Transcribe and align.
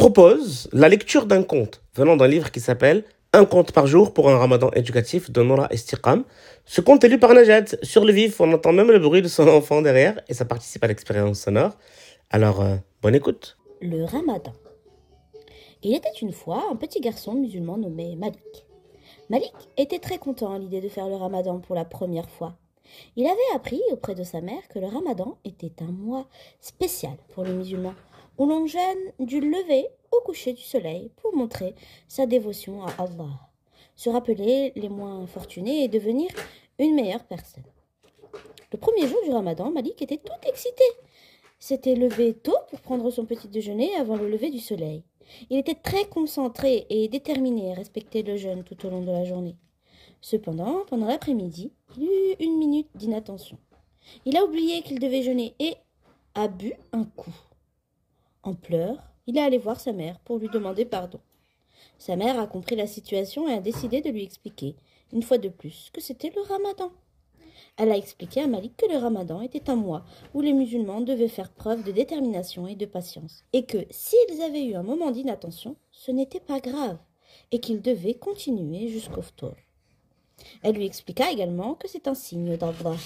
propose 0.00 0.66
la 0.72 0.88
lecture 0.88 1.26
d'un 1.26 1.42
conte 1.42 1.82
venant 1.94 2.16
d'un 2.16 2.26
livre 2.26 2.50
qui 2.50 2.58
s'appelle 2.58 3.04
Un 3.34 3.44
conte 3.44 3.72
par 3.72 3.86
jour 3.86 4.14
pour 4.14 4.30
un 4.30 4.38
ramadan 4.38 4.70
éducatif 4.70 5.30
de 5.30 5.42
Nora 5.42 5.66
Estiqam. 5.70 6.24
Ce 6.64 6.80
conte 6.80 7.04
est 7.04 7.08
lu 7.10 7.18
par 7.18 7.34
Najat. 7.34 7.76
Sur 7.82 8.06
le 8.06 8.12
vif, 8.14 8.40
on 8.40 8.50
entend 8.50 8.72
même 8.72 8.90
le 8.90 8.98
bruit 8.98 9.20
de 9.20 9.28
son 9.28 9.46
enfant 9.58 9.82
derrière 9.82 10.18
et 10.26 10.32
ça 10.32 10.46
participe 10.46 10.82
à 10.84 10.86
l'expérience 10.86 11.40
sonore. 11.40 11.76
Alors, 12.30 12.62
euh, 12.62 12.76
bonne 13.02 13.14
écoute. 13.14 13.58
Le 13.82 14.04
ramadan. 14.04 14.54
Il 15.82 15.94
était 15.94 16.08
une 16.22 16.32
fois 16.32 16.64
un 16.72 16.76
petit 16.76 17.00
garçon 17.00 17.34
musulman 17.34 17.76
nommé 17.76 18.16
Malik. 18.16 18.66
Malik 19.28 19.52
était 19.76 19.98
très 19.98 20.16
content 20.16 20.54
à 20.54 20.58
l'idée 20.58 20.80
de 20.80 20.88
faire 20.88 21.08
le 21.08 21.16
ramadan 21.16 21.58
pour 21.58 21.74
la 21.74 21.84
première 21.84 22.30
fois. 22.30 22.56
Il 23.16 23.26
avait 23.26 23.54
appris 23.54 23.82
auprès 23.92 24.14
de 24.14 24.24
sa 24.24 24.40
mère 24.40 24.66
que 24.68 24.78
le 24.78 24.86
ramadan 24.86 25.36
était 25.44 25.82
un 25.82 25.92
mois 25.92 26.26
spécial 26.60 27.18
pour 27.34 27.44
les 27.44 27.52
musulmans, 27.52 27.94
où 28.40 28.46
l'on 28.46 28.66
jeûne 28.66 29.12
du 29.18 29.38
lever 29.38 29.86
au 30.10 30.20
coucher 30.22 30.54
du 30.54 30.62
soleil 30.62 31.10
pour 31.16 31.36
montrer 31.36 31.74
sa 32.08 32.24
dévotion 32.24 32.82
à 32.82 32.90
Allah, 32.96 33.38
se 33.96 34.08
rappeler 34.08 34.72
les 34.76 34.88
moins 34.88 35.26
fortunés 35.26 35.84
et 35.84 35.88
devenir 35.88 36.30
une 36.78 36.94
meilleure 36.94 37.24
personne. 37.24 37.64
Le 38.72 38.78
premier 38.78 39.06
jour 39.06 39.18
du 39.24 39.30
ramadan, 39.30 39.70
Malik 39.70 40.00
était 40.00 40.16
tout 40.16 40.48
excité. 40.48 40.84
S'était 41.58 41.94
levé 41.94 42.32
tôt 42.32 42.56
pour 42.70 42.80
prendre 42.80 43.10
son 43.10 43.26
petit 43.26 43.48
déjeuner 43.48 43.94
avant 43.96 44.16
le 44.16 44.30
lever 44.30 44.48
du 44.48 44.58
soleil. 44.58 45.04
Il 45.50 45.58
était 45.58 45.74
très 45.74 46.06
concentré 46.06 46.86
et 46.88 47.08
déterminé 47.08 47.72
à 47.72 47.74
respecter 47.74 48.22
le 48.22 48.38
jeûne 48.38 48.64
tout 48.64 48.86
au 48.86 48.90
long 48.90 49.02
de 49.02 49.10
la 49.10 49.24
journée. 49.24 49.56
Cependant, 50.22 50.86
pendant 50.88 51.06
l'après-midi, 51.06 51.72
il 51.98 52.04
eut 52.04 52.36
une 52.40 52.56
minute 52.56 52.88
d'inattention. 52.94 53.58
Il 54.24 54.38
a 54.38 54.44
oublié 54.46 54.80
qu'il 54.80 54.98
devait 54.98 55.22
jeûner 55.22 55.54
et 55.58 55.74
a 56.34 56.48
bu 56.48 56.72
un 56.94 57.04
coup. 57.04 57.34
En 58.50 58.56
il 59.28 59.38
est 59.38 59.42
allé 59.42 59.58
voir 59.58 59.78
sa 59.78 59.92
mère 59.92 60.18
pour 60.24 60.38
lui 60.38 60.48
demander 60.48 60.84
pardon. 60.84 61.20
Sa 61.98 62.16
mère 62.16 62.40
a 62.40 62.48
compris 62.48 62.74
la 62.74 62.88
situation 62.88 63.48
et 63.48 63.52
a 63.52 63.60
décidé 63.60 64.00
de 64.00 64.10
lui 64.10 64.24
expliquer, 64.24 64.74
une 65.12 65.22
fois 65.22 65.38
de 65.38 65.48
plus, 65.48 65.88
que 65.92 66.00
c'était 66.00 66.32
le 66.34 66.42
ramadan. 66.42 66.90
Elle 67.76 67.92
a 67.92 67.96
expliqué 67.96 68.40
à 68.40 68.48
Malik 68.48 68.76
que 68.76 68.90
le 68.90 68.96
ramadan 68.96 69.40
était 69.40 69.70
un 69.70 69.76
mois 69.76 70.04
où 70.34 70.40
les 70.40 70.52
musulmans 70.52 71.00
devaient 71.00 71.28
faire 71.28 71.52
preuve 71.52 71.84
de 71.84 71.92
détermination 71.92 72.66
et 72.66 72.74
de 72.74 72.86
patience, 72.86 73.44
et 73.52 73.64
que 73.66 73.86
s'ils 73.90 74.42
avaient 74.42 74.64
eu 74.64 74.74
un 74.74 74.82
moment 74.82 75.12
d'inattention, 75.12 75.76
ce 75.92 76.10
n'était 76.10 76.40
pas 76.40 76.58
grave, 76.58 76.98
et 77.52 77.60
qu'ils 77.60 77.82
devaient 77.82 78.14
continuer 78.14 78.88
jusqu'au 78.88 79.22
tour. 79.36 79.54
Elle 80.62 80.74
lui 80.74 80.86
expliqua 80.86 81.30
également 81.30 81.74
que 81.74 81.86
c'est 81.86 82.08
un 82.08 82.14
signe 82.14 82.56
d'Allah. 82.56 82.96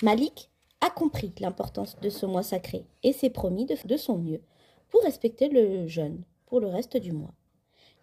Malik 0.00 0.48
compris 0.94 1.32
l'importance 1.40 1.96
de 2.00 2.10
ce 2.10 2.26
mois 2.26 2.42
sacré 2.42 2.86
et 3.02 3.12
s'est 3.12 3.30
promis 3.30 3.66
de, 3.66 3.76
de 3.84 3.96
son 3.96 4.18
mieux 4.18 4.40
pour 4.90 5.02
respecter 5.02 5.48
le 5.48 5.86
jeûne 5.86 6.22
pour 6.46 6.60
le 6.60 6.68
reste 6.68 6.96
du 6.96 7.12
mois. 7.12 7.32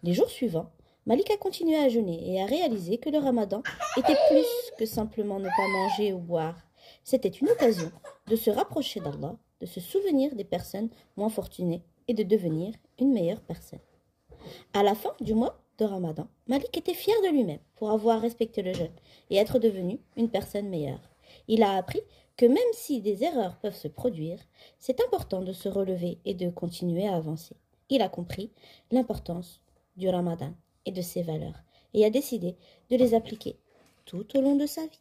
Les 0.02 0.12
jours 0.12 0.30
suivants, 0.30 0.70
Malik 1.06 1.30
a 1.30 1.36
continué 1.36 1.76
à 1.76 1.88
jeûner 1.88 2.32
et 2.32 2.42
a 2.42 2.46
réalisé 2.46 2.98
que 2.98 3.10
le 3.10 3.18
ramadan 3.18 3.62
était 3.96 4.16
plus 4.28 4.46
que 4.78 4.86
simplement 4.86 5.38
ne 5.38 5.48
pas 5.48 5.68
manger 5.68 6.12
ou 6.12 6.18
boire. 6.18 6.56
C'était 7.04 7.28
une 7.28 7.48
occasion 7.48 7.90
de 8.28 8.36
se 8.36 8.50
rapprocher 8.50 9.00
d'Allah, 9.00 9.36
de 9.60 9.66
se 9.66 9.80
souvenir 9.80 10.34
des 10.34 10.44
personnes 10.44 10.90
moins 11.16 11.28
fortunées 11.28 11.82
et 12.08 12.14
de 12.14 12.22
devenir 12.22 12.74
une 12.98 13.12
meilleure 13.12 13.40
personne. 13.40 13.80
À 14.72 14.82
la 14.82 14.94
fin 14.94 15.14
du 15.20 15.34
mois 15.34 15.60
de 15.78 15.84
ramadan, 15.84 16.28
Malik 16.48 16.76
était 16.76 16.94
fier 16.94 17.16
de 17.22 17.28
lui-même 17.28 17.60
pour 17.76 17.90
avoir 17.90 18.20
respecté 18.20 18.62
le 18.62 18.72
jeûne 18.72 18.92
et 19.30 19.36
être 19.36 19.58
devenu 19.58 20.00
une 20.16 20.28
personne 20.28 20.68
meilleure. 20.68 21.00
Il 21.48 21.62
a 21.62 21.76
appris 21.76 22.00
que 22.36 22.46
même 22.46 22.58
si 22.72 23.00
des 23.00 23.22
erreurs 23.22 23.58
peuvent 23.58 23.76
se 23.76 23.88
produire, 23.88 24.38
c'est 24.78 25.00
important 25.00 25.42
de 25.42 25.52
se 25.52 25.68
relever 25.68 26.18
et 26.24 26.34
de 26.34 26.50
continuer 26.50 27.06
à 27.06 27.16
avancer. 27.16 27.54
Il 27.90 28.02
a 28.02 28.08
compris 28.08 28.50
l'importance 28.90 29.60
du 29.96 30.08
ramadan 30.08 30.52
et 30.86 30.92
de 30.92 31.02
ses 31.02 31.22
valeurs 31.22 31.62
et 31.94 32.04
a 32.04 32.10
décidé 32.10 32.56
de 32.90 32.96
les 32.96 33.14
appliquer 33.14 33.56
tout 34.04 34.36
au 34.36 34.40
long 34.40 34.56
de 34.56 34.66
sa 34.66 34.82
vie. 34.82 34.98